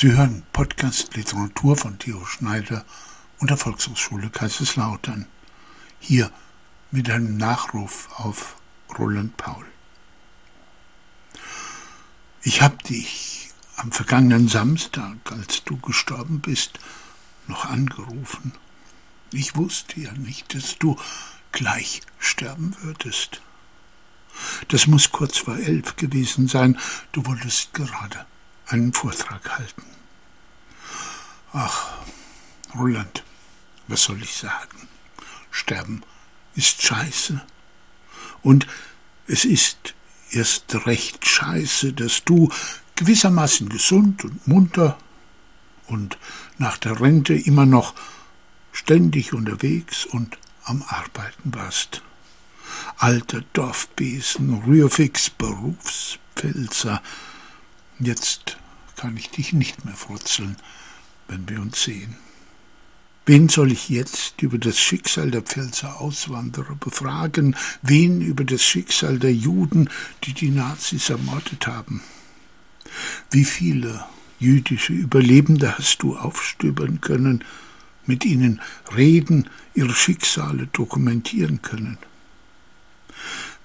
[0.00, 2.84] Sie hören Podcast Literatur von Theo Schneider
[3.40, 5.26] und der Volkshochschule Kaiserslautern.
[5.98, 6.30] Hier
[6.92, 8.54] mit einem Nachruf auf
[8.96, 9.66] Roland Paul.
[12.42, 16.78] Ich hab dich am vergangenen Samstag, als du gestorben bist,
[17.48, 18.52] noch angerufen.
[19.32, 20.96] Ich wusste ja nicht, dass du
[21.50, 23.40] gleich sterben würdest.
[24.68, 26.78] Das muss kurz vor elf gewesen sein.
[27.10, 28.26] Du wolltest gerade
[28.68, 29.82] einen Vortrag halten.
[31.52, 31.88] Ach,
[32.74, 33.24] Roland,
[33.86, 34.88] was soll ich sagen?
[35.50, 36.02] Sterben
[36.54, 37.40] ist scheiße.
[38.42, 38.66] Und
[39.26, 39.94] es ist
[40.30, 42.50] erst recht scheiße, dass du
[42.96, 44.98] gewissermaßen gesund und munter
[45.86, 46.18] und
[46.58, 47.94] nach der Rente immer noch
[48.72, 52.02] ständig unterwegs und am Arbeiten warst.
[52.98, 57.02] Alter Dorfbesen, Rührfix, Berufspfälzer,
[58.00, 58.58] Jetzt
[58.96, 60.56] kann ich dich nicht mehr frutzeln,
[61.26, 62.16] wenn wir uns sehen.
[63.26, 67.56] Wen soll ich jetzt über das Schicksal der Pfälzer Auswanderer befragen?
[67.82, 69.90] Wen über das Schicksal der Juden,
[70.24, 72.00] die die Nazis ermordet haben?
[73.30, 74.04] Wie viele
[74.38, 77.44] jüdische Überlebende hast du aufstöbern können,
[78.06, 78.62] mit ihnen
[78.96, 81.98] reden, ihre Schicksale dokumentieren können?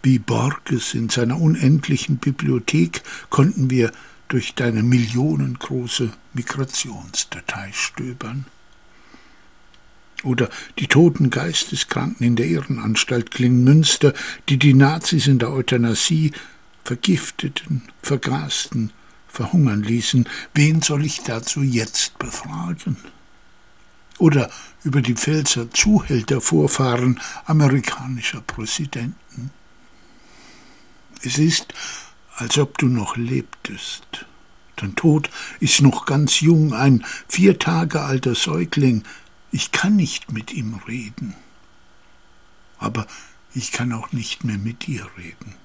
[0.02, 3.94] Wie Borges in seiner unendlichen Bibliothek konnten wir
[4.34, 8.46] durch deine millionengroße Migrationsdatei stöbern.
[10.24, 14.16] Oder die toten Geisteskranken in der Ehrenanstalt Klingmünster,
[14.50, 16.32] die die Nazis in der Euthanasie
[16.84, 18.92] vergifteten, vergasten,
[19.28, 20.28] verhungern ließen.
[20.56, 22.98] Wen soll ich dazu jetzt befragen?
[24.18, 24.50] Oder
[24.84, 29.52] über die Pfälzer Zuhältervorfahren amerikanischer Präsidenten.
[31.22, 31.72] Es ist
[32.36, 34.26] als ob du noch lebtest.
[34.76, 39.04] Dein Tod ist noch ganz jung, ein vier Tage alter Säugling.
[39.52, 41.36] Ich kann nicht mit ihm reden.
[42.80, 43.06] Aber
[43.54, 45.56] ich kann auch nicht mehr mit dir reden.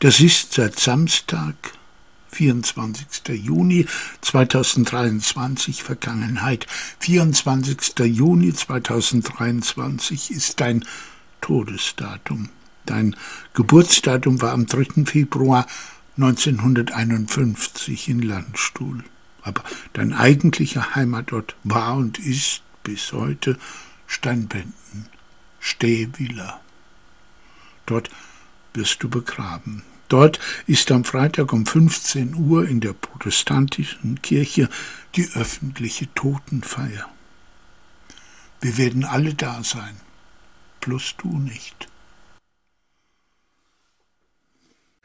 [0.00, 1.54] Das ist seit Samstag,
[2.30, 3.28] 24.
[3.28, 3.86] Juni
[4.20, 6.66] 2023 Vergangenheit.
[7.00, 7.98] 24.
[8.00, 10.84] Juni 2023 ist dein
[11.40, 12.50] Todesdatum.
[12.88, 13.16] Dein
[13.52, 15.04] Geburtsdatum war am 3.
[15.04, 15.66] Februar
[16.16, 19.04] 1951 in Landstuhl.
[19.42, 19.62] Aber
[19.92, 23.58] dein eigentlicher Heimatort war und ist bis heute
[24.06, 24.72] Steinbenden,
[25.60, 26.62] Stehwiller.
[27.84, 28.08] Dort
[28.72, 29.82] wirst du begraben.
[30.08, 34.70] Dort ist am Freitag um 15 Uhr in der protestantischen Kirche
[35.14, 37.06] die öffentliche Totenfeier.
[38.62, 40.00] Wir werden alle da sein,
[40.80, 41.86] bloß du nicht.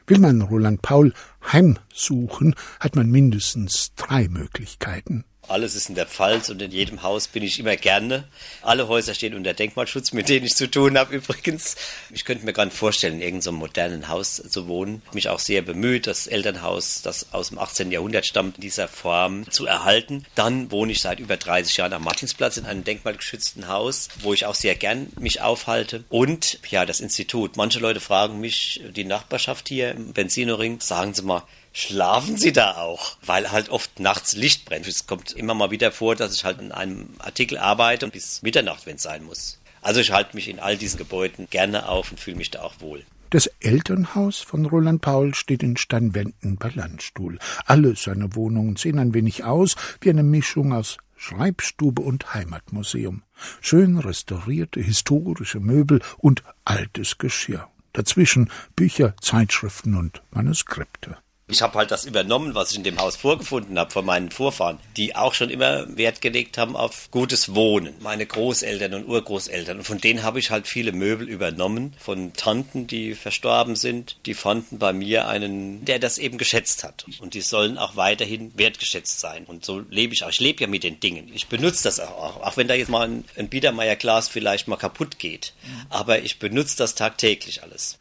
[0.06, 1.12] Will man Roland Paul
[1.52, 5.24] heimsuchen, hat man mindestens drei Möglichkeiten.
[5.48, 8.24] Alles ist in der Pfalz und in jedem Haus bin ich immer gerne.
[8.62, 11.76] Alle Häuser stehen unter Denkmalschutz, mit denen ich zu tun habe übrigens.
[12.10, 15.02] Ich könnte mir gar nicht vorstellen, in irgendeinem modernen Haus zu wohnen.
[15.08, 17.90] Ich mich auch sehr bemüht, das Elternhaus, das aus dem 18.
[17.90, 20.24] Jahrhundert stammt, in dieser Form zu erhalten.
[20.34, 24.46] Dann wohne ich seit über 30 Jahren am Martinsplatz in einem denkmalgeschützten Haus, wo ich
[24.46, 26.04] auch sehr gern mich aufhalte.
[26.08, 27.56] Und ja, das Institut.
[27.56, 31.42] Manche Leute fragen mich, die Nachbarschaft hier im Benzinoring, sagen Sie mal,
[31.74, 34.86] schlafen sie da auch, weil halt oft nachts Licht brennt.
[34.86, 38.86] Es kommt immer mal wieder vor, dass ich halt in einem Artikel arbeite bis Mitternacht,
[38.86, 39.60] wenn es sein muss.
[39.82, 42.80] Also ich halte mich in all diesen Gebäuden gerne auf und fühle mich da auch
[42.80, 43.04] wohl.
[43.28, 47.38] Das Elternhaus von Roland Paul steht in Steinwenden bei Landstuhl.
[47.66, 53.22] Alle seine Wohnungen sehen ein wenig aus wie eine Mischung aus Schreibstube und Heimatmuseum.
[53.60, 57.68] Schön restaurierte historische Möbel und altes Geschirr.
[57.92, 61.16] Dazwischen Bücher, Zeitschriften und Manuskripte.
[61.46, 64.78] Ich habe halt das übernommen, was ich in dem Haus vorgefunden habe von meinen Vorfahren,
[64.96, 67.94] die auch schon immer Wert gelegt haben auf gutes Wohnen.
[68.00, 69.78] Meine Großeltern und Urgroßeltern.
[69.78, 71.92] Und von denen habe ich halt viele Möbel übernommen.
[71.98, 74.16] Von Tanten, die verstorben sind.
[74.24, 77.04] Die fanden bei mir einen, der das eben geschätzt hat.
[77.20, 79.44] Und die sollen auch weiterhin wertgeschätzt sein.
[79.44, 80.30] Und so lebe ich auch.
[80.30, 81.30] Ich lebe ja mit den Dingen.
[81.34, 82.42] Ich benutze das auch.
[82.42, 85.52] Auch wenn da jetzt mal ein, ein Biedermeierglas vielleicht mal kaputt geht.
[85.90, 87.98] Aber ich benutze das tagtäglich alles.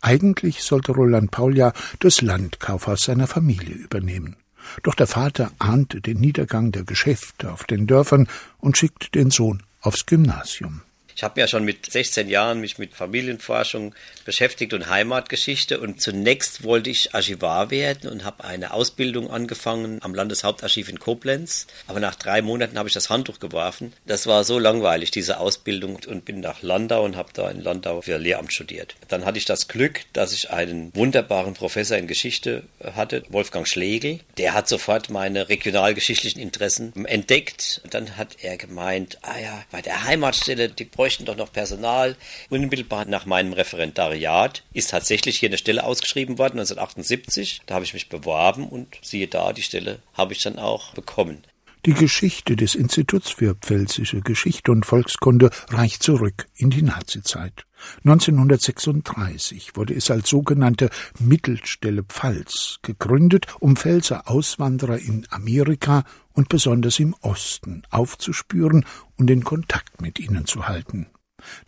[0.00, 4.36] Eigentlich sollte Roland Paul ja das Landkaufhaus seiner Familie übernehmen.
[4.82, 8.28] Doch der Vater ahnte den Niedergang der Geschäfte auf den Dörfern
[8.58, 10.82] und schickte den Sohn aufs Gymnasium.
[11.16, 13.94] Ich habe ja schon mit 16 Jahren mich mit Familienforschung
[14.24, 20.14] beschäftigt und Heimatgeschichte und zunächst wollte ich Archivar werden und habe eine Ausbildung angefangen am
[20.14, 21.66] Landeshauptarchiv in Koblenz.
[21.86, 23.92] Aber nach drei Monaten habe ich das Handtuch geworfen.
[24.06, 28.02] Das war so langweilig, diese Ausbildung und bin nach Landau und habe da in Landau
[28.02, 28.94] für Lehramt studiert.
[29.08, 32.64] Dann hatte ich das Glück, dass ich einen wunderbaren Professor in Geschichte
[32.94, 34.20] hatte, Wolfgang Schlegel.
[34.38, 37.80] Der hat sofort meine regionalgeschichtlichen Interessen entdeckt.
[37.84, 42.14] Und dann hat er gemeint, ah ja, bei der Heimatstelle, die bräuchten doch noch Personal.
[42.48, 47.62] Unmittelbar nach meinem Referendariat ist tatsächlich hier eine Stelle ausgeschrieben worden, 1978.
[47.66, 51.42] Da habe ich mich beworben und siehe da, die Stelle habe ich dann auch bekommen.
[51.86, 57.64] Die Geschichte des Instituts für Pfälzische Geschichte und Volkskunde reicht zurück in die Nazizeit.
[58.04, 66.98] 1936 wurde es als sogenannte Mittelstelle Pfalz gegründet, um Pfälzer Auswanderer in Amerika und besonders
[66.98, 68.84] im Osten aufzuspüren
[69.16, 71.08] und den Kontakt mit ihnen zu halten.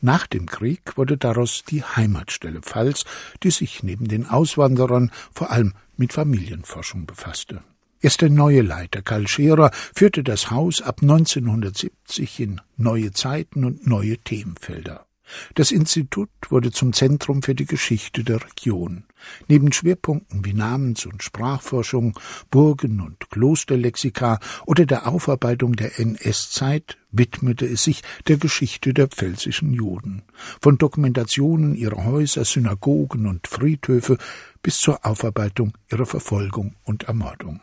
[0.01, 3.05] Nach dem Krieg wurde daraus die Heimatstelle Pfalz,
[3.43, 7.63] die sich neben den Auswanderern vor allem mit Familienforschung befasste.
[8.01, 13.87] Erst der neue Leiter Karl Scherer führte das Haus ab 1970 in neue Zeiten und
[13.87, 15.07] neue Themenfelder.
[15.55, 19.05] Das Institut wurde zum Zentrum für die Geschichte der Region.
[19.49, 22.19] Neben Schwerpunkten wie Namens- und Sprachforschung,
[22.51, 29.73] Burgen- und Klosterlexika oder der Aufarbeitung der NS-Zeit widmete es sich der Geschichte der pfälzischen
[29.73, 30.23] Juden.
[30.61, 34.19] Von Dokumentationen ihrer Häuser, Synagogen und Friedhöfe
[34.63, 37.61] bis zur Aufarbeitung ihrer Verfolgung und Ermordung.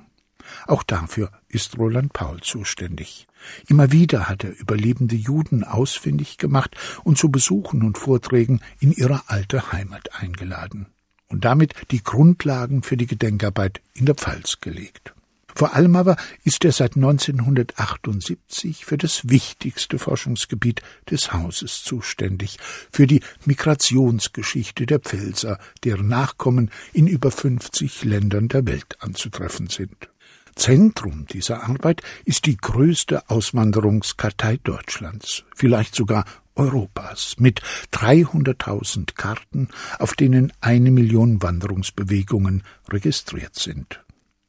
[0.67, 3.27] Auch dafür ist Roland Paul zuständig.
[3.67, 9.23] Immer wieder hat er überlebende Juden ausfindig gemacht und zu Besuchen und Vorträgen in ihre
[9.27, 10.87] alte Heimat eingeladen
[11.27, 15.13] und damit die Grundlagen für die Gedenkarbeit in der Pfalz gelegt.
[15.55, 22.57] Vor allem aber ist er seit 1978 für das wichtigste Forschungsgebiet des Hauses zuständig,
[22.91, 30.10] für die Migrationsgeschichte der Pfälzer, deren Nachkommen in über 50 Ländern der Welt anzutreffen sind.
[30.55, 36.25] Zentrum dieser Arbeit ist die größte Auswanderungskartei Deutschlands, vielleicht sogar
[36.55, 37.61] Europas, mit
[37.93, 39.69] 300.000 Karten,
[39.99, 44.01] auf denen eine Million Wanderungsbewegungen registriert sind.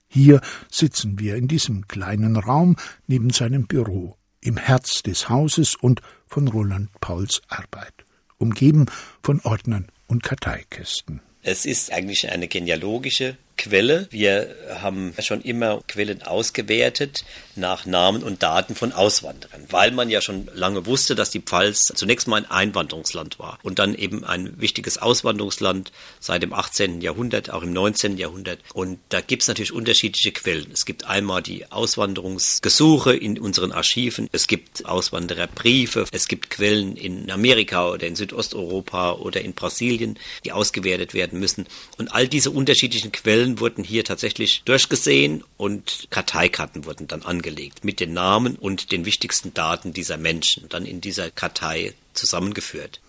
[0.08, 0.40] Hier
[0.70, 2.76] sitzen wir in diesem kleinen Raum
[3.06, 7.94] neben seinem Büro, im Herz des Hauses und von Roland Pauls Arbeit,
[8.36, 8.86] umgeben
[9.22, 11.20] von Ordnern und Karteikästen.
[11.42, 14.08] Es ist eigentlich eine genealogische Quelle.
[14.10, 17.24] Wir haben schon immer Quellen ausgewertet
[17.54, 21.92] nach Namen und Daten von Auswanderern, weil man ja schon lange wusste, dass die Pfalz
[21.94, 27.02] zunächst mal ein Einwanderungsland war und dann eben ein wichtiges Auswanderungsland seit dem 18.
[27.02, 28.16] Jahrhundert, auch im 19.
[28.16, 28.58] Jahrhundert.
[28.74, 30.70] Und da gibt es natürlich unterschiedliche Quellen.
[30.72, 37.30] Es gibt einmal die Auswanderungsgesuche in unseren Archiven, es gibt Auswandererbriefe, es gibt Quellen in
[37.30, 41.66] Amerika oder in Südosteuropa oder in Brasilien, die ausgewertet werden müssen.
[41.98, 47.84] Und all diese unterschiedlichen Quellen Stellen wurden hier tatsächlich durchgesehen und Karteikarten wurden dann angelegt
[47.84, 53.00] mit den Namen und den wichtigsten Daten dieser Menschen dann in dieser Kartei zusammengeführt.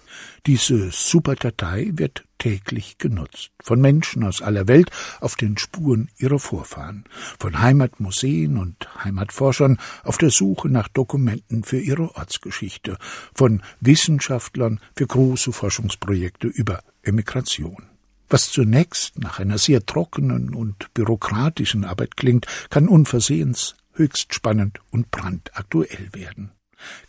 [0.46, 3.52] Diese Superdatei wird täglich genutzt.
[3.64, 4.92] Von Menschen aus aller Welt
[5.22, 7.06] auf den Spuren ihrer Vorfahren.
[7.40, 12.98] Von Heimatmuseen und Heimatforschern auf der Suche nach Dokumenten für ihre Ortsgeschichte.
[13.34, 17.93] Von Wissenschaftlern für große Forschungsprojekte über Emigration.
[18.30, 25.12] Was zunächst nach einer sehr trockenen und bürokratischen Arbeit klingt, kann unversehens höchst spannend und
[25.12, 26.52] brandaktuell werden.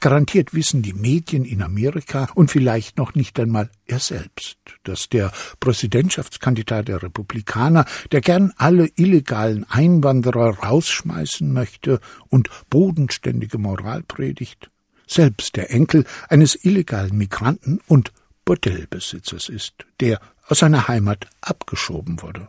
[0.01, 5.33] Garantiert wissen die Medien in Amerika und vielleicht noch nicht einmal er selbst, dass der
[5.61, 14.69] Präsidentschaftskandidat der Republikaner, der gern alle illegalen Einwanderer rausschmeißen möchte und bodenständige Moral predigt,
[15.07, 18.13] selbst der Enkel eines illegalen Migranten und
[18.45, 22.49] Bordellbesitzers ist, der aus seiner Heimat abgeschoben wurde.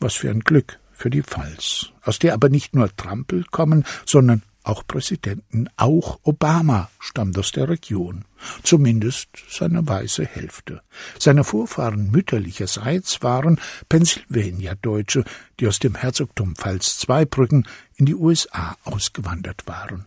[0.00, 4.42] Was für ein Glück für die Pfalz, aus der aber nicht nur Trampel kommen, sondern
[4.64, 8.24] auch Präsidenten, auch Obama stammt aus der Region,
[8.62, 10.82] zumindest seine weiße Hälfte.
[11.18, 15.24] Seine Vorfahren mütterlicherseits waren Pennsylvania-Deutsche,
[15.58, 20.06] die aus dem Herzogtum Pfalz-Zweibrücken in die USA ausgewandert waren.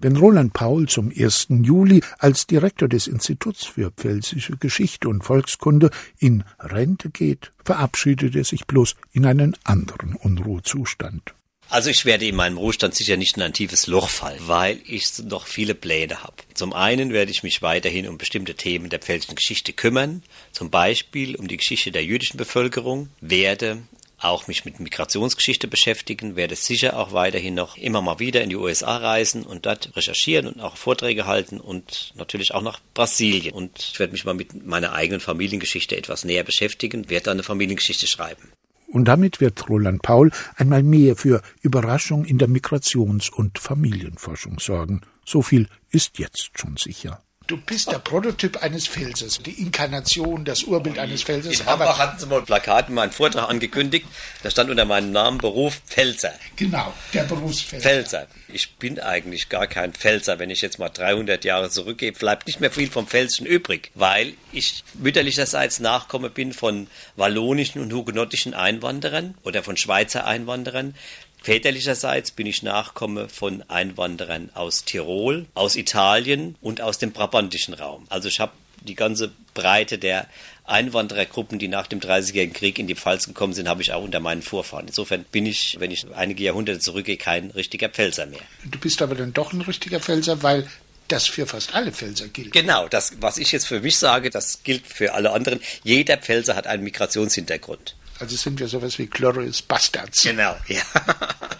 [0.00, 1.48] Wenn Roland Paul zum 1.
[1.62, 8.44] Juli als Direktor des Instituts für Pfälzische Geschichte und Volkskunde in Rente geht, verabschiedet er
[8.44, 11.34] sich bloß in einen anderen Unruhezustand.
[11.72, 15.18] Also ich werde in meinem Ruhestand sicher nicht in ein tiefes Loch fallen, weil ich
[15.20, 16.34] noch viele Pläne habe.
[16.52, 21.34] Zum einen werde ich mich weiterhin um bestimmte Themen der pfälzischen Geschichte kümmern, zum Beispiel
[21.34, 23.78] um die Geschichte der jüdischen Bevölkerung, werde
[24.24, 28.56] auch mich mit Migrationsgeschichte beschäftigen, werde sicher auch weiterhin noch immer mal wieder in die
[28.56, 33.54] USA reisen und dort recherchieren und auch Vorträge halten und natürlich auch nach Brasilien.
[33.54, 37.42] Und ich werde mich mal mit meiner eigenen Familiengeschichte etwas näher beschäftigen, werde dann eine
[37.42, 38.52] Familiengeschichte schreiben.
[38.92, 45.00] Und damit wird Roland Paul einmal mehr für Überraschung in der Migrations- und Familienforschung sorgen.
[45.24, 47.22] So viel ist jetzt schon sicher.
[47.46, 51.60] Du bist der Prototyp eines Felses, die Inkarnation, das Urbild eines Felses.
[51.60, 54.06] In Hamburg hatten sie mal ein Plakat in meinem Vortrag angekündigt.
[54.42, 56.32] Da stand unter meinem Namen Beruf Pfälzer.
[56.56, 57.88] Genau, der Berufsfelser.
[57.88, 58.26] Pfälzer.
[58.48, 60.38] Ich bin eigentlich gar kein Pfälzer.
[60.38, 64.34] Wenn ich jetzt mal 300 Jahre zurückgehe, bleibt nicht mehr viel vom Pfälzischen übrig, weil
[64.52, 70.94] ich mütterlicherseits Nachkomme bin von wallonischen und hugenottischen Einwanderern oder von Schweizer Einwanderern.
[71.42, 78.06] Väterlicherseits bin ich Nachkomme von Einwanderern aus Tirol, aus Italien und aus dem brabantischen Raum.
[78.08, 80.26] Also ich habe die ganze Breite der
[80.64, 84.20] Einwanderergruppen, die nach dem Dreißigjährigen Krieg in die Pfalz gekommen sind, habe ich auch unter
[84.20, 84.86] meinen Vorfahren.
[84.86, 88.40] Insofern bin ich, wenn ich einige Jahrhunderte zurückgehe, kein richtiger Pfälzer mehr.
[88.64, 90.68] Du bist aber dann doch ein richtiger Pfälzer, weil
[91.08, 92.52] das für fast alle Pfälzer gilt.
[92.52, 95.60] Genau, das, was ich jetzt für mich sage, das gilt für alle anderen.
[95.82, 97.96] Jeder Pfälzer hat einen Migrationshintergrund.
[98.22, 100.22] Also sind wir sowas wie Glorious Bastards.
[100.22, 100.82] Genau, ja.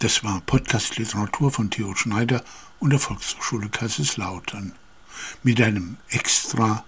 [0.00, 2.42] Das war Podcast Literatur von Theo Schneider
[2.78, 4.74] und der Volkshochschule Kaiserslautern
[5.42, 6.84] mit einem Extra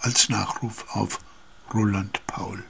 [0.00, 1.20] als Nachruf auf
[1.74, 2.62] Roland Paul.